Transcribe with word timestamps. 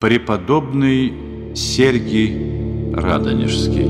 Преподобный 0.00 1.12
Сергий 1.54 2.94
Радонежский. 2.94 3.84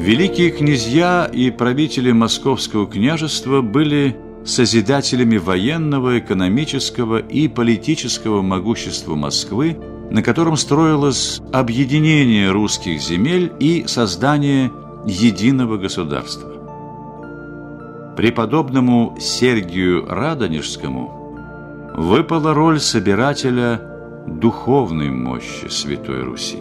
Великие 0.00 0.50
князья 0.50 1.26
и 1.30 1.50
правители 1.50 2.10
Московского 2.12 2.86
княжества 2.86 3.60
были 3.60 4.16
созидателями 4.46 5.36
военного, 5.36 6.18
экономического 6.18 7.18
и 7.18 7.48
политического 7.48 8.40
могущества 8.40 9.14
Москвы, 9.14 9.76
на 10.10 10.22
котором 10.22 10.56
строилось 10.56 11.42
объединение 11.52 12.50
русских 12.50 13.02
земель 13.02 13.52
и 13.60 13.84
создание 13.86 14.72
единого 15.04 15.76
государства 15.76 16.57
преподобному 18.18 19.16
Сергию 19.20 20.04
Радонежскому 20.04 21.92
выпала 21.94 22.52
роль 22.52 22.80
собирателя 22.80 23.80
духовной 24.26 25.08
мощи 25.08 25.68
Святой 25.68 26.24
Руси. 26.24 26.58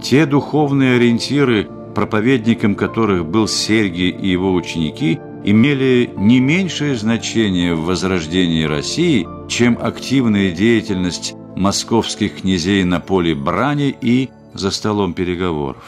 Те 0.00 0.24
духовные 0.26 0.94
ориентиры, 0.94 1.68
проповедником 1.96 2.76
которых 2.76 3.26
был 3.26 3.48
Сергий 3.48 4.10
и 4.10 4.28
его 4.28 4.54
ученики, 4.54 5.18
имели 5.42 6.08
не 6.16 6.38
меньшее 6.38 6.94
значение 6.94 7.74
в 7.74 7.84
возрождении 7.86 8.62
России, 8.62 9.26
чем 9.48 9.76
активная 9.82 10.52
деятельность 10.52 11.34
московских 11.56 12.42
князей 12.42 12.84
на 12.84 13.00
поле 13.00 13.34
брани 13.34 13.96
и 14.00 14.28
за 14.54 14.70
столом 14.70 15.12
переговоров. 15.12 15.82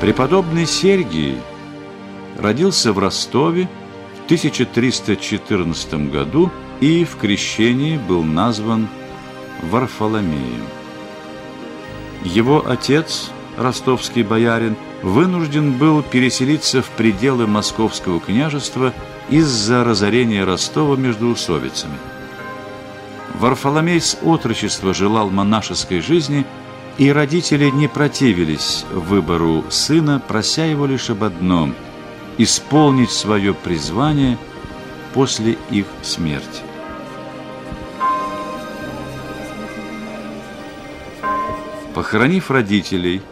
Преподобный 0.00 0.66
Сергий 0.66 1.38
родился 2.36 2.92
в 2.92 2.98
Ростове 2.98 3.66
в 4.20 4.24
1314 4.26 6.10
году 6.10 6.52
и 6.80 7.04
в 7.04 7.16
крещении 7.16 7.96
был 7.96 8.22
назван 8.22 8.88
Варфоломеем. 9.62 10.66
Его 12.24 12.62
отец, 12.68 13.30
ростовский 13.56 14.22
боярин, 14.22 14.76
вынужден 15.02 15.72
был 15.72 16.02
переселиться 16.02 16.82
в 16.82 16.90
пределы 16.90 17.46
Московского 17.46 18.20
княжества 18.20 18.92
из-за 19.30 19.82
разорения 19.82 20.44
Ростова 20.44 20.96
между 20.96 21.28
усовицами. 21.28 21.96
Варфоломей 23.40 24.02
с 24.02 24.18
отрочества 24.22 24.92
желал 24.92 25.30
монашеской 25.30 26.00
жизни– 26.00 26.44
и 26.98 27.12
родители 27.12 27.70
не 27.70 27.88
противились 27.88 28.84
выбору 28.92 29.64
сына, 29.68 30.22
прося 30.26 30.64
его 30.64 30.86
лишь 30.86 31.10
об 31.10 31.24
одном– 31.24 31.74
исполнить 32.38 33.10
свое 33.10 33.54
призвание 33.54 34.38
после 35.14 35.56
их 35.70 35.86
смерти. 36.02 36.62
Похоронив 41.94 42.50
родителей, 42.50 43.22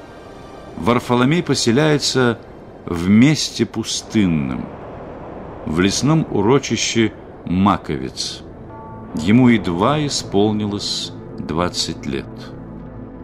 Варфоломей 0.76 1.42
поселяется 1.42 2.38
в 2.86 3.08
месте 3.08 3.66
пустынном, 3.66 4.66
в 5.66 5.80
лесном 5.80 6.26
урочище 6.30 7.12
Маковец. 7.44 8.42
Ему 9.16 9.48
едва 9.48 10.04
исполнилось 10.06 11.12
20 11.38 12.06
лет. 12.06 12.53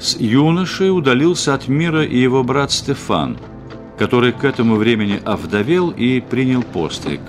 С 0.01 0.17
юношей 0.19 0.91
удалился 0.91 1.53
от 1.53 1.69
мира 1.69 2.03
и 2.03 2.19
его 2.19 2.43
брат 2.43 2.73
Стефан, 2.73 3.37
который 3.99 4.33
к 4.33 4.45
этому 4.45 4.77
времени 4.77 5.21
овдовел 5.27 5.91
и 5.91 6.21
принял 6.21 6.63
постриг. 6.63 7.21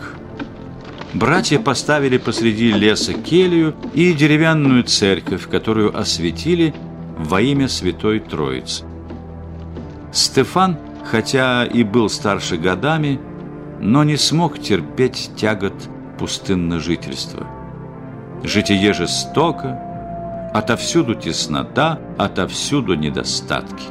Братья 1.13 1.59
поставили 1.59 2.17
посреди 2.17 2.71
леса 2.71 3.11
келью 3.11 3.75
и 3.93 4.13
деревянную 4.13 4.85
церковь, 4.85 5.49
которую 5.49 5.99
осветили 5.99 6.73
во 7.17 7.41
имя 7.41 7.67
Святой 7.67 8.21
Троицы. 8.21 8.85
Стефан, 10.13 10.77
хотя 11.03 11.65
и 11.65 11.83
был 11.83 12.09
старше 12.09 12.55
годами, 12.55 13.19
но 13.81 14.05
не 14.05 14.15
смог 14.15 14.59
терпеть 14.59 15.31
тягот 15.35 15.73
пустынножительства. 16.17 17.45
Житие 18.43 18.93
жестоко, 18.93 19.90
Отовсюду 20.53 21.15
теснота, 21.15 21.97
отовсюду 22.17 22.95
недостатки, 22.95 23.85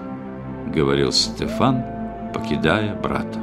говорил 0.66 1.10
Стефан, 1.10 1.82
покидая 2.34 2.94
брата. 2.94 3.38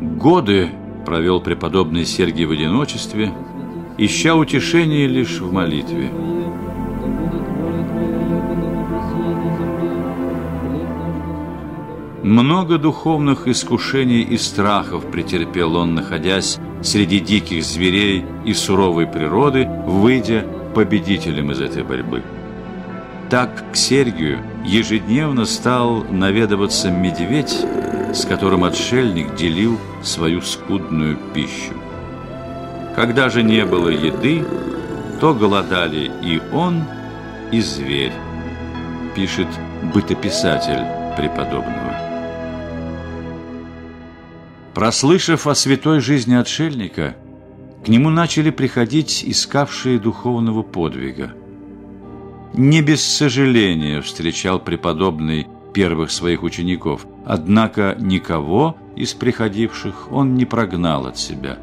Годы 0.00 0.70
провел 1.06 1.40
преподобный 1.40 2.04
Сергий 2.04 2.46
в 2.46 2.50
одиночестве, 2.50 3.32
ища 3.96 4.34
утешения 4.34 5.06
лишь 5.06 5.38
в 5.38 5.52
молитве. 5.52 6.10
Много 12.24 12.78
духовных 12.78 13.46
искушений 13.46 14.22
и 14.22 14.36
страхов 14.36 15.08
претерпел 15.12 15.76
он, 15.76 15.94
находясь 15.94 16.58
среди 16.82 17.20
диких 17.20 17.64
зверей 17.64 18.26
и 18.44 18.52
суровой 18.52 19.06
природы, 19.06 19.68
выйдя 19.86 20.44
победителем 20.78 21.50
из 21.50 21.60
этой 21.60 21.82
борьбы. 21.82 22.22
Так 23.30 23.72
к 23.72 23.74
Сергию 23.76 24.38
ежедневно 24.64 25.44
стал 25.44 26.04
наведываться 26.04 26.88
медведь, 26.88 27.66
с 28.14 28.24
которым 28.24 28.62
отшельник 28.62 29.34
делил 29.34 29.76
свою 30.04 30.40
скудную 30.40 31.18
пищу. 31.34 31.74
Когда 32.94 33.28
же 33.28 33.42
не 33.42 33.64
было 33.64 33.88
еды, 33.88 34.44
то 35.20 35.34
голодали 35.34 36.12
и 36.22 36.40
он, 36.52 36.84
и 37.50 37.60
зверь, 37.60 38.12
пишет 39.16 39.48
бытописатель 39.92 40.84
преподобного. 41.16 41.96
Прослышав 44.74 45.48
о 45.48 45.56
святой 45.56 45.98
жизни 45.98 46.36
отшельника, 46.36 47.16
к 47.88 47.90
нему 47.90 48.10
начали 48.10 48.50
приходить 48.50 49.24
искавшие 49.26 49.98
духовного 49.98 50.62
подвига. 50.62 51.32
Не 52.52 52.82
без 52.82 53.02
сожаления 53.02 54.02
встречал 54.02 54.58
преподобный 54.58 55.46
первых 55.72 56.10
своих 56.10 56.42
учеников, 56.42 57.06
однако 57.24 57.96
никого 57.98 58.76
из 58.94 59.14
приходивших 59.14 60.12
он 60.12 60.34
не 60.34 60.44
прогнал 60.44 61.06
от 61.06 61.16
себя. 61.16 61.60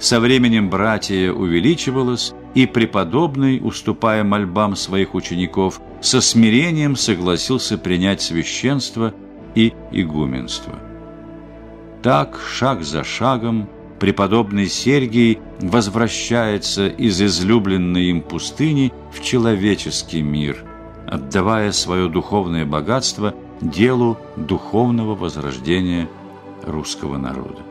Со 0.00 0.18
временем 0.18 0.68
братья 0.68 1.30
увеличивалось, 1.30 2.32
и 2.56 2.66
преподобный, 2.66 3.60
уступая 3.62 4.24
мольбам 4.24 4.74
своих 4.74 5.14
учеников, 5.14 5.80
со 6.00 6.20
смирением 6.20 6.96
согласился 6.96 7.78
принять 7.78 8.20
священство 8.20 9.14
и 9.54 9.74
игуменство. 9.92 10.74
Так, 12.02 12.40
шаг 12.52 12.82
за 12.82 13.04
шагом, 13.04 13.68
преподобный 13.98 14.68
Сергий 14.68 15.40
возвращается 15.60 16.88
из 16.88 17.20
излюбленной 17.20 18.06
им 18.06 18.22
пустыни 18.22 18.92
в 19.12 19.22
человеческий 19.22 20.22
мир, 20.22 20.64
отдавая 21.06 21.72
свое 21.72 22.08
духовное 22.08 22.64
богатство 22.64 23.34
делу 23.60 24.18
духовного 24.36 25.14
возрождения 25.14 26.08
русского 26.64 27.18
народа. 27.18 27.62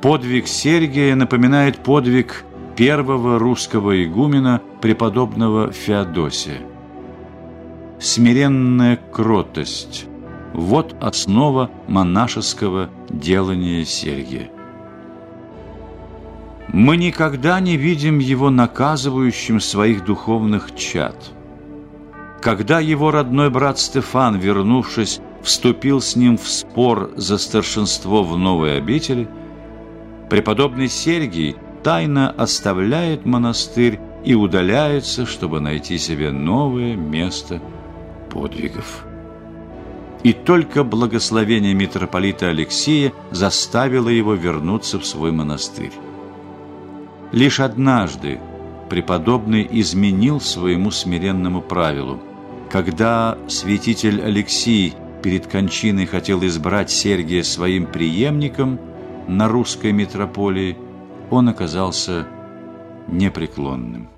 Подвиг 0.00 0.46
Сергия 0.46 1.14
напоминает 1.14 1.78
подвиг 1.78 2.44
первого 2.76 3.38
русского 3.38 4.02
игумена, 4.04 4.62
преподобного 4.80 5.72
Феодосия. 5.72 6.60
Смиренная 7.98 8.96
кротость– 9.12 10.06
вот 10.52 10.96
основа 11.00 11.70
монашеского 11.86 12.90
делания 13.08 13.84
Сергия. 13.84 14.50
Мы 16.72 16.96
никогда 16.96 17.60
не 17.60 17.76
видим 17.76 18.18
его 18.18 18.50
наказывающим 18.50 19.60
своих 19.60 20.04
духовных 20.04 20.74
чад. 20.76 21.16
Когда 22.42 22.78
его 22.78 23.10
родной 23.10 23.50
брат 23.50 23.78
Стефан, 23.78 24.38
вернувшись, 24.38 25.20
вступил 25.42 26.00
с 26.00 26.14
ним 26.14 26.36
в 26.36 26.46
спор 26.46 27.10
за 27.16 27.38
старшинство 27.38 28.22
в 28.22 28.36
новой 28.36 28.76
обители, 28.76 29.28
преподобный 30.28 30.88
Сергий 30.88 31.56
тайно 31.82 32.30
оставляет 32.30 33.24
монастырь 33.24 33.98
и 34.24 34.34
удаляется, 34.34 35.26
чтобы 35.26 35.60
найти 35.60 35.96
себе 35.96 36.30
новое 36.30 36.96
место 36.96 37.60
подвигов. 38.30 39.04
И 40.22 40.32
только 40.32 40.82
благословение 40.82 41.74
митрополита 41.74 42.48
Алексея 42.48 43.12
заставило 43.30 44.08
его 44.08 44.34
вернуться 44.34 44.98
в 44.98 45.06
свой 45.06 45.30
монастырь. 45.30 45.92
Лишь 47.30 47.60
однажды, 47.60 48.40
преподобный 48.88 49.68
изменил 49.70 50.40
своему 50.40 50.90
смиренному 50.90 51.60
правилу. 51.60 52.20
Когда 52.70 53.38
святитель 53.48 54.20
Алексий 54.22 54.94
перед 55.22 55.46
кончиной 55.46 56.06
хотел 56.06 56.44
избрать 56.44 56.90
Сергия 56.90 57.42
своим 57.42 57.86
преемником 57.86 58.80
на 59.26 59.48
русской 59.48 59.92
митрополии, 59.92 60.76
он 61.30 61.48
оказался 61.48 62.26
непреклонным. 63.06 64.08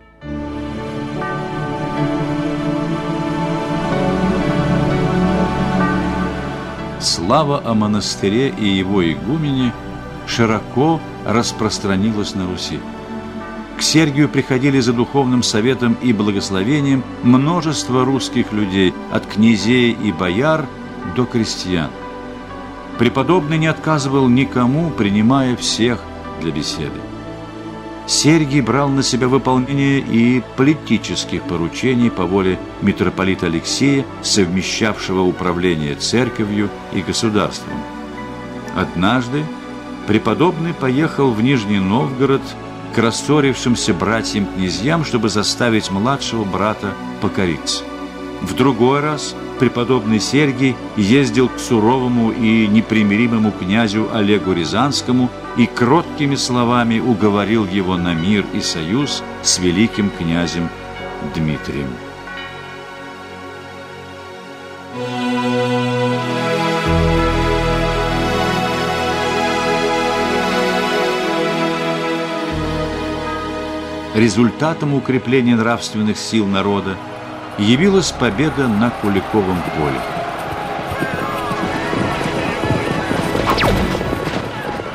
Слава 7.00 7.62
о 7.64 7.72
монастыре 7.72 8.50
и 8.50 8.68
его 8.68 9.10
игумене 9.10 9.72
широко 10.26 11.00
распространилась 11.24 12.34
на 12.34 12.46
Руси. 12.46 12.78
К 13.78 13.82
Сергию 13.82 14.28
приходили 14.28 14.80
за 14.80 14.92
духовным 14.92 15.42
советом 15.42 15.96
и 16.02 16.12
благословением 16.12 17.02
множество 17.22 18.04
русских 18.04 18.52
людей, 18.52 18.92
от 19.10 19.24
князей 19.24 19.92
и 19.92 20.12
бояр 20.12 20.66
до 21.16 21.24
крестьян. 21.24 21.90
Преподобный 22.98 23.56
не 23.56 23.68
отказывал 23.68 24.28
никому, 24.28 24.90
принимая 24.90 25.56
всех 25.56 26.02
для 26.42 26.52
беседы. 26.52 27.00
Сергий 28.10 28.60
брал 28.60 28.88
на 28.88 29.04
себя 29.04 29.28
выполнение 29.28 30.00
и 30.00 30.42
политических 30.56 31.44
поручений 31.44 32.10
по 32.10 32.24
воле 32.24 32.58
митрополита 32.82 33.46
Алексея, 33.46 34.04
совмещавшего 34.20 35.20
управление 35.20 35.94
церковью 35.94 36.70
и 36.92 37.02
государством. 37.02 37.80
Однажды 38.74 39.44
преподобный 40.08 40.74
поехал 40.74 41.30
в 41.30 41.40
Нижний 41.40 41.78
Новгород 41.78 42.42
к 42.96 42.98
рассорившимся 42.98 43.94
братьям-князьям, 43.94 45.04
чтобы 45.04 45.28
заставить 45.28 45.92
младшего 45.92 46.42
брата 46.42 46.94
покориться. 47.20 47.84
В 48.42 48.56
другой 48.56 49.00
раз 49.00 49.36
преподобный 49.60 50.18
Сергий 50.18 50.74
ездил 50.96 51.48
к 51.48 51.60
суровому 51.60 52.32
и 52.32 52.66
непримиримому 52.66 53.52
князю 53.52 54.08
Олегу 54.12 54.52
Рязанскому 54.52 55.30
и 55.56 55.66
кроткими 55.66 56.36
словами 56.36 57.00
уговорил 57.00 57.66
его 57.66 57.96
на 57.96 58.14
мир 58.14 58.44
и 58.52 58.60
союз 58.60 59.22
с 59.42 59.58
великим 59.58 60.10
князем 60.10 60.68
Дмитрием. 61.34 61.90
Результатом 74.14 74.94
укрепления 74.94 75.56
нравственных 75.56 76.18
сил 76.18 76.46
народа 76.46 76.96
явилась 77.58 78.10
победа 78.10 78.68
на 78.68 78.90
Куликовом 78.90 79.56
поле. 79.76 80.19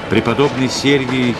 Преподобный 0.10 0.70
Сергий 0.70 1.36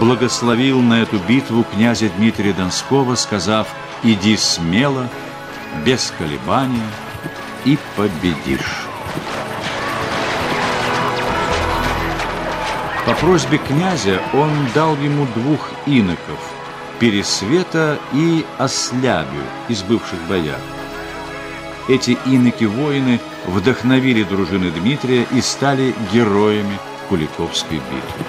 благословил 0.00 0.80
на 0.80 1.02
эту 1.02 1.18
битву 1.18 1.64
князя 1.64 2.08
Дмитрия 2.16 2.54
Донского, 2.54 3.16
сказав 3.16 3.68
«Иди 4.02 4.36
смело, 4.36 5.08
без 5.84 6.12
колебания 6.16 6.88
и 7.66 7.78
победишь». 7.96 8.86
По 13.04 13.14
просьбе 13.14 13.58
князя 13.58 14.20
он 14.32 14.50
дал 14.74 14.96
ему 14.96 15.26
двух 15.34 15.70
иноков– 15.86 16.38
Пересвета 16.98 17.98
и 18.12 18.44
Ослябю 18.58 19.42
из 19.68 19.82
бывших 19.82 20.18
бояр. 20.28 20.58
Эти 21.88 22.18
иноки-воины 22.26 23.20
вдохновили 23.46 24.24
дружины 24.24 24.70
Дмитрия 24.70 25.26
и 25.30 25.40
стали 25.40 25.94
героями 26.12 26.78
Куликовской 27.08 27.78
битвы. 27.78 28.24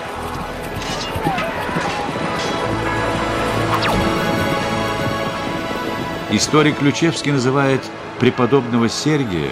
Историк 6.31 6.77
Ключевский 6.77 7.31
называет 7.31 7.81
преподобного 8.19 8.87
Сергия 8.87 9.51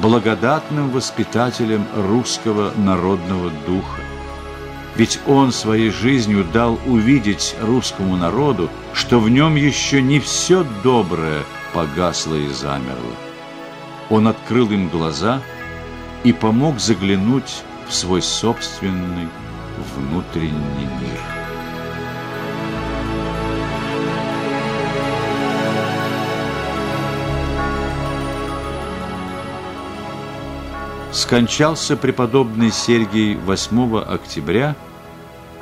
благодатным 0.00 0.90
воспитателем 0.90 1.86
русского 1.94 2.72
народного 2.76 3.50
духа. 3.66 4.00
Ведь 4.96 5.20
он 5.26 5.52
своей 5.52 5.90
жизнью 5.90 6.44
дал 6.52 6.78
увидеть 6.86 7.54
русскому 7.62 8.16
народу, 8.16 8.68
что 8.92 9.20
в 9.20 9.30
нем 9.30 9.54
еще 9.54 10.02
не 10.02 10.20
все 10.20 10.66
доброе 10.82 11.44
погасло 11.72 12.34
и 12.34 12.48
замерло. 12.48 13.14
Он 14.10 14.28
открыл 14.28 14.70
им 14.70 14.88
глаза 14.88 15.40
и 16.24 16.32
помог 16.32 16.78
заглянуть 16.78 17.62
в 17.88 17.94
свой 17.94 18.22
собственный 18.22 19.28
внутренний 19.96 20.88
мир. 21.00 21.42
скончался 31.32 31.96
преподобный 31.96 32.70
Сергий 32.70 33.36
8 33.36 34.00
октября 34.00 34.76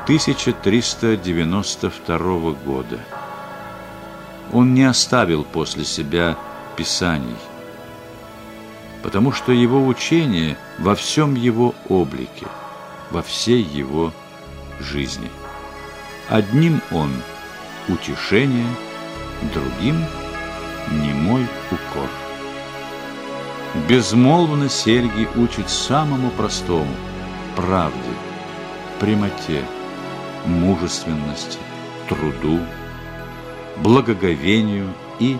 1392 0.04 2.18
года. 2.64 2.98
Он 4.52 4.74
не 4.74 4.84
оставил 4.84 5.44
после 5.44 5.84
себя 5.84 6.36
писаний, 6.76 7.36
потому 9.02 9.32
что 9.32 9.52
его 9.52 9.86
учение 9.86 10.56
во 10.78 10.94
всем 10.94 11.34
его 11.34 11.74
облике, 11.88 12.46
во 13.10 13.22
всей 13.22 13.62
его 13.62 14.12
жизни. 14.78 15.30
Одним 16.28 16.80
он– 16.90 17.10
утешение, 17.88 18.68
другим– 19.52 20.04
немой 20.90 21.46
укор. 21.70 22.08
Безмолвно 23.88 24.68
Сергий 24.68 25.28
учит 25.36 25.70
самому 25.70 26.30
простому– 26.30 26.94
правде, 27.56 28.14
прямоте, 28.98 29.64
мужественности, 30.46 31.58
труду, 32.08 32.60
благоговению 33.76 34.92
и 35.18 35.36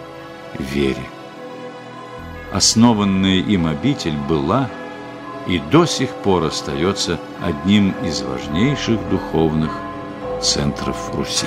вере. 0.58 1.19
Основанная 2.52 3.38
им 3.38 3.66
обитель 3.66 4.16
была 4.28 4.68
и 5.46 5.58
до 5.70 5.86
сих 5.86 6.10
пор 6.10 6.44
остается 6.44 7.18
одним 7.40 7.94
из 8.04 8.22
важнейших 8.22 8.98
духовных 9.08 9.70
центров 10.40 11.14
Руси. 11.14 11.46